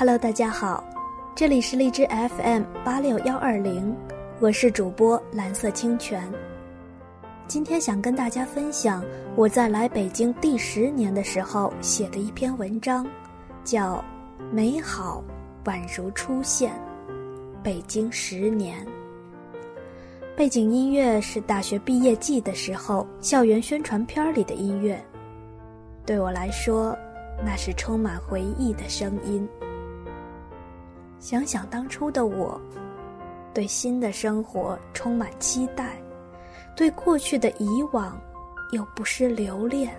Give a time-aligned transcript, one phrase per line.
[0.00, 0.82] Hello，大家好，
[1.34, 3.94] 这里是荔枝 FM 八六幺二零，
[4.40, 6.26] 我是主播蓝色清泉。
[7.46, 9.04] 今天想跟大家分享
[9.36, 13.06] 我在来北京第十年的时候写的一篇文章，
[13.62, 13.96] 叫
[14.50, 15.22] 《美好
[15.66, 16.72] 宛如初现》，
[17.62, 18.74] 北京十年。
[20.34, 24.98] 背景音乐是大学毕业季的时候校园宣传片里的音乐，
[26.06, 26.96] 对我来说，
[27.44, 29.46] 那是充满回忆的声音。
[31.20, 32.58] 想想当初的我，
[33.52, 36.02] 对新的生活充满期待，
[36.74, 38.18] 对过去的以往
[38.72, 39.94] 又不失留恋，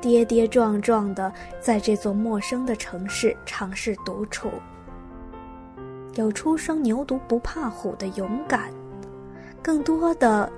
[0.00, 4.50] 跌跌撞撞的在这座陌生的城市尝试独处，
[6.16, 8.72] 有初生牛犊不怕虎的勇敢，
[9.62, 10.50] 更多的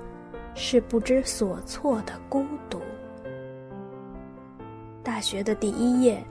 [0.55, 2.81] 是不知所措的孤独。
[5.03, 6.25] 大学的第一夜，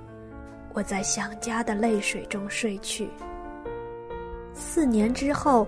[0.74, 3.08] 我在想家的泪水中睡去。
[4.56, 5.68] 四年之后，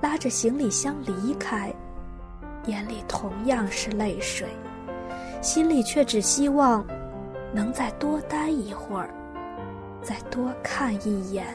[0.00, 1.74] 拉着行李箱离开，
[2.66, 4.46] 眼里同样是泪水，
[5.42, 6.86] 心里却只希望
[7.52, 9.10] 能再多待一会儿，
[10.00, 11.46] 再多看一眼。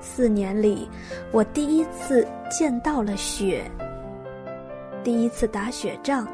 [0.00, 0.88] 四年里，
[1.32, 3.68] 我第一次见到了雪，
[5.02, 6.28] 第一次打雪仗，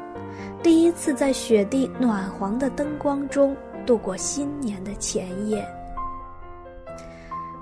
[0.61, 5.65] 第一次在雪地暖黄的灯光中度过新年的前夜。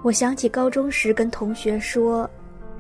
[0.02, 2.30] 我想起高中时跟同学说，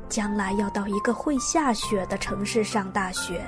[0.08, 3.42] 将来要到一个会下雪的城市上大学。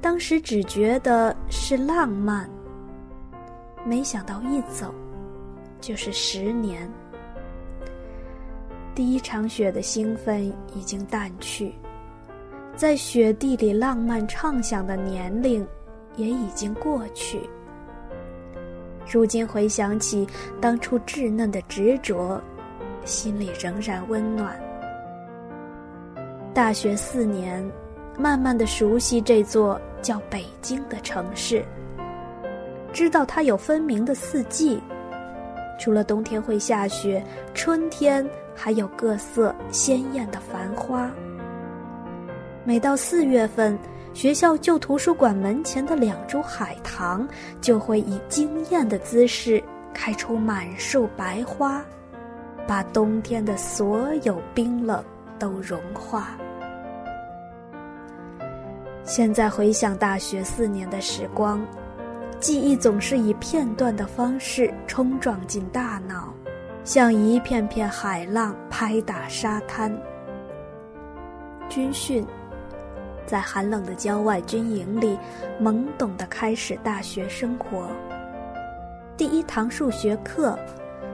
[0.00, 2.48] 当时只觉得是浪漫，
[3.84, 4.94] 没想到一走
[5.80, 6.88] 就是十年。
[8.94, 11.74] 第一场雪的兴奋已经淡去，
[12.76, 15.66] 在雪地里浪漫畅想的年龄
[16.16, 17.40] 也已经过去。
[19.10, 20.28] 如今回想起
[20.60, 22.38] 当初稚嫩的执着，
[23.06, 24.54] 心里仍然温暖。
[26.52, 27.66] 大学四年，
[28.18, 31.64] 慢慢的熟悉这座叫北京的城市，
[32.92, 34.78] 知道它有分明的四季，
[35.78, 41.10] 除了冬天会下雪，春天还有各色鲜艳的繁花。
[42.62, 43.78] 每到四月份。
[44.14, 47.26] 学校旧图书馆门前的两株海棠，
[47.60, 49.62] 就会以惊艳的姿势
[49.94, 51.80] 开出满树白花，
[52.66, 55.04] 把冬天的所有冰冷
[55.38, 56.36] 都融化。
[59.04, 61.64] 现在回想大学四年的时光，
[62.40, 66.34] 记忆总是以片段的方式冲撞进大脑，
[66.82, 69.96] 像一片片海浪拍打沙滩。
[71.68, 72.26] 军训。
[73.28, 75.18] 在寒冷的郊外军营里，
[75.62, 77.86] 懵懂的开始大学生活。
[79.18, 80.58] 第一堂数学课，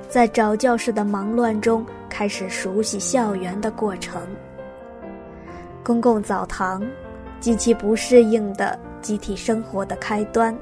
[0.09, 4.23] 在找教室的忙乱中开始熟悉校园的过程。
[5.83, 6.87] 公共澡堂，
[7.41, 10.57] 极其不适应的集体生活的开端。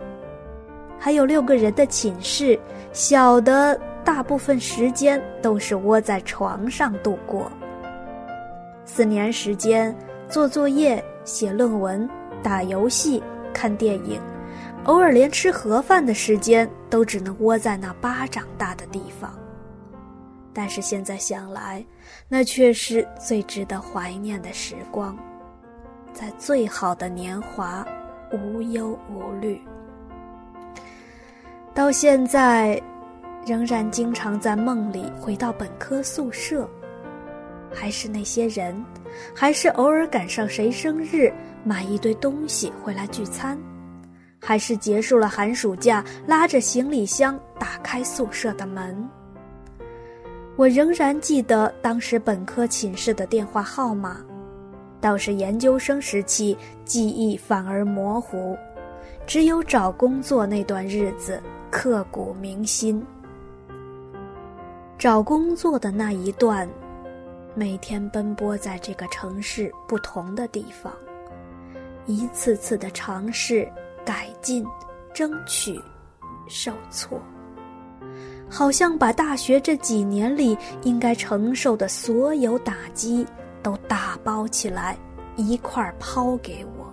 [0.99, 2.59] 还有六个人的寝室，
[2.95, 7.53] 小的大部分时间都是窝在床上度过。
[8.87, 9.95] 四年时间，
[10.31, 11.05] 做作业。
[11.25, 12.09] 写论文、
[12.43, 13.22] 打游戏、
[13.53, 14.21] 看电影，
[14.84, 19.32] 偶尔连吃盒饭的时间都只能窝在那巴掌大的地方。
[20.53, 21.84] 但是现在想来，
[22.28, 25.16] 那却是最值得怀念的时光，
[26.12, 27.87] 在最好的年华，
[28.32, 29.61] 无忧无虑。
[31.72, 32.78] 到现在，
[33.47, 36.69] 仍然经常在梦里回到本科宿舍。
[37.75, 38.84] 还是那些人，
[39.34, 41.33] 还是偶尔赶上谁生日
[41.65, 43.59] 买一堆东西回来聚餐，
[44.41, 49.09] 还是结束了寒暑假拉着行李箱打开宿舍的门。
[50.56, 54.19] 我仍然记得当时本科寝室的电话号码，
[55.00, 58.56] 倒是研究生时期记忆反而模糊，
[59.26, 63.02] 只有找工作那段日子刻骨铭心。
[64.99, 66.69] 找工作的那一段。
[67.54, 70.90] 每天奔波在这个城市不同的地方，
[72.06, 73.70] 一次次的尝试、
[74.06, 74.66] 改进、
[75.12, 75.78] 争取、
[76.49, 77.20] 受挫，
[78.49, 83.26] 好像把大学这几年里应该承受的所有打击
[83.62, 84.96] 都打包起来，
[85.37, 86.90] 一块抛给我。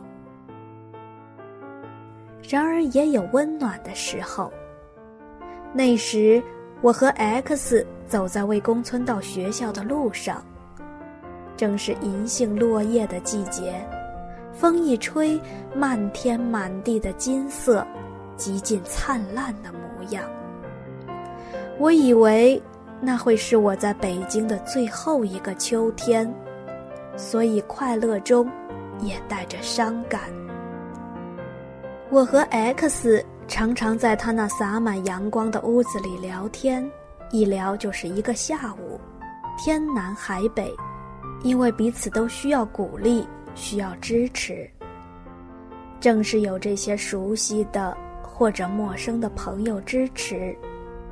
[2.50, 4.52] 然而也有温暖的时候。
[5.72, 6.44] 那时，
[6.82, 10.44] 我和 X 走在魏公村到学校的路上。
[11.60, 13.86] 正是银杏落叶的季节，
[14.54, 15.38] 风一吹，
[15.76, 17.86] 漫天满地的金色，
[18.38, 20.24] 极尽灿烂的模样。
[21.78, 22.62] 我以为
[23.02, 26.34] 那会是我在北京的最后一个秋天，
[27.18, 28.50] 所以快乐中
[29.02, 30.22] 也带着伤感。
[32.10, 36.90] 我和 X 常常在他那洒满阳光的屋子里聊天，
[37.32, 38.98] 一聊就是一个下午，
[39.58, 40.74] 天南海北，
[41.44, 44.70] 因为彼此都需要鼓励，需要支持。
[46.00, 50.56] 正是有这些熟悉的或者陌生的朋友支持，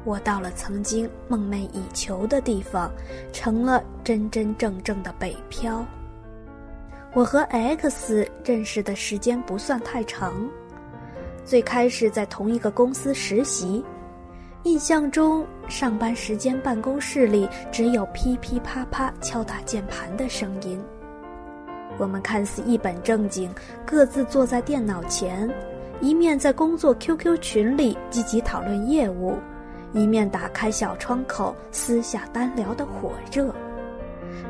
[0.05, 2.91] 我到了曾经梦寐以求的地方，
[3.33, 5.85] 成了真真正正的北漂。
[7.13, 10.33] 我和 X 认识的时间不算太长。
[11.43, 13.83] 最开始在同一个公司实习，
[14.67, 20.77] 印象中上班时间办公室里只有噼噼啪啪敲打键盘的声音。
[21.97, 23.49] 我们看似一本正经，
[23.85, 25.49] 各自坐在电脑前，
[26.01, 29.37] 一面在工作 QQ 群里积极讨论业务，
[29.93, 33.55] 一面打开小窗口私下单聊的火热。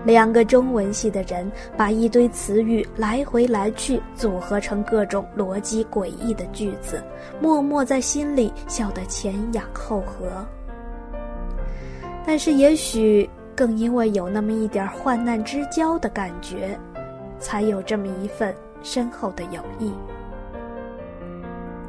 [0.06, 7.04] 两个中文系的人把一堆词语来回来去组合成各种逻辑诡异的句子，
[7.42, 10.46] 默默在心里笑得前仰后合。
[12.26, 16.78] 但是，也许更因为有那么一点患难之交的感觉，
[17.40, 19.92] 才有这么一份深厚的友谊。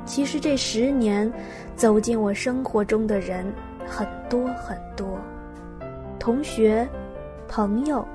[0.05, 1.31] 其实这十年，
[1.77, 3.44] 走进我生活中的人
[3.87, 5.19] 很多很多，
[6.19, 6.89] 同学。
[7.49, 8.06] 朋友、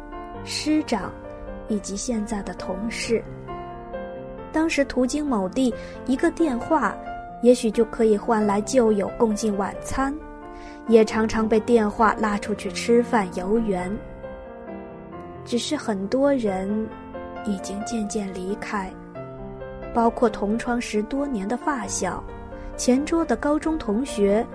[0.45, 1.11] 师长，
[1.67, 3.21] 以及现在的同事。
[4.51, 5.73] 当时途经某地，
[6.05, 6.95] 一个电话，
[7.41, 10.15] 也许就可以换来旧友共进晚餐，
[10.87, 13.91] 也常常被电话拉出去吃饭游园。
[15.43, 16.87] 只是很多人
[17.45, 18.93] 已经渐渐离开，
[19.93, 22.23] 包括同窗十多年的发小、
[22.77, 24.45] 前桌的高中同学，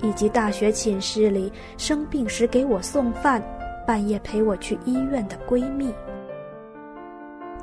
[0.00, 3.42] 以及大学寝室里生病时给我送饭。
[3.88, 5.90] 半夜陪我去医院的闺蜜。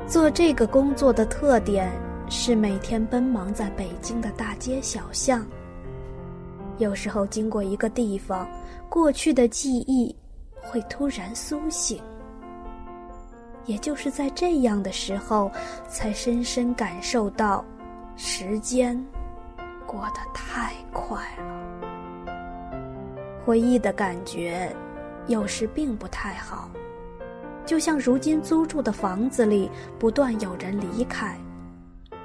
[0.07, 1.91] 做这个工作的特点
[2.31, 5.45] 是每天奔忙在北京的大街小巷。
[6.79, 8.49] 有时候经过一个地方，
[8.89, 10.15] 过去的记忆
[10.59, 12.01] 会突然苏醒。
[13.65, 15.51] 也就是在这样的时候，
[15.87, 17.63] 才深深感受到，
[18.15, 18.99] 时间
[19.85, 22.33] 过得太快了。
[23.45, 24.75] 回忆的感觉。
[25.27, 26.69] 有时并不太好，
[27.65, 31.35] 就像如今租住的房子里不断有人离开，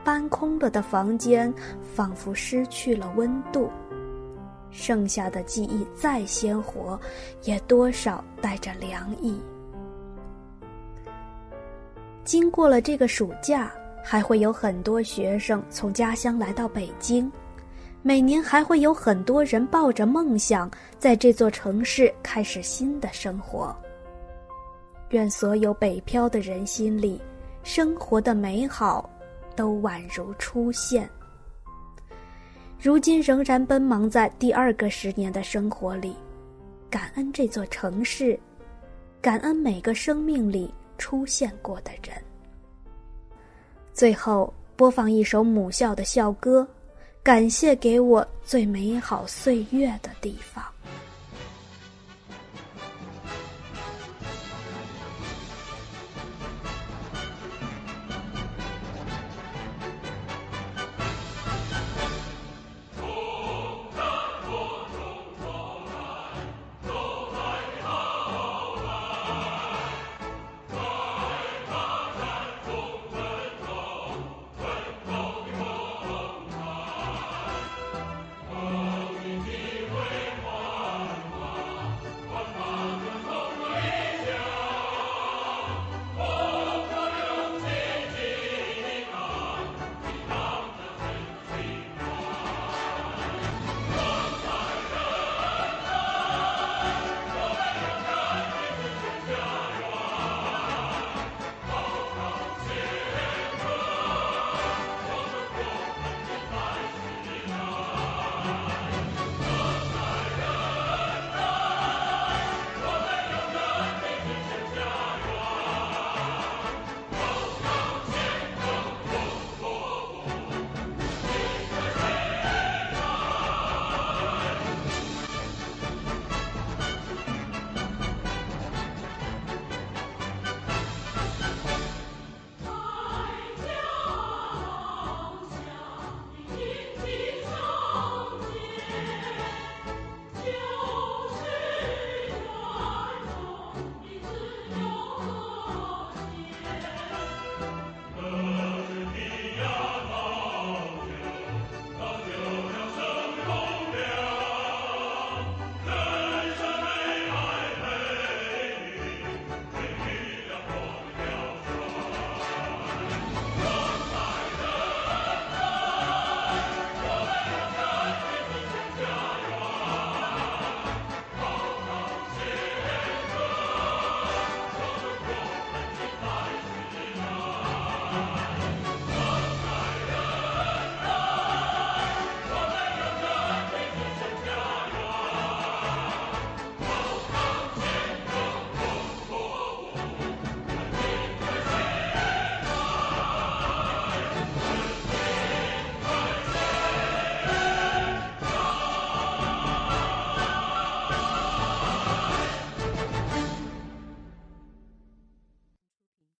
[0.05, 1.52] 搬空了的房间
[1.94, 3.70] 仿佛失去了温度，
[4.70, 6.99] 剩下的记忆再鲜活，
[7.44, 9.41] 也多少带着凉意。
[12.23, 13.73] 经过了这个暑假，
[14.05, 17.31] 还会有很多学生从家乡来到北京。
[18.02, 23.76] 每年还会有很多人抱着梦想，在这座城市开始新的生活。
[25.11, 27.20] 愿所有北漂的人心里，
[27.62, 29.08] 生活的美好，
[29.55, 31.08] 都宛如初现。
[32.81, 36.17] 如今仍然奔忙在第二个十年的生活里，
[36.88, 38.38] 感恩这座城市，
[39.20, 42.17] 感恩每个生命里出现过的人。
[43.93, 46.67] 最后播放一首母校的校歌。
[47.22, 50.65] 感谢给我最美好岁月的地方。